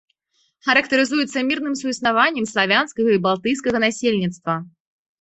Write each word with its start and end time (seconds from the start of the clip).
Характарызуецца 0.69 1.43
мірным 1.51 1.77
суіснаваннем 1.83 2.49
славянскага 2.55 3.09
і 3.19 3.23
балтыйскага 3.31 3.77
насельніцтва. 3.89 4.61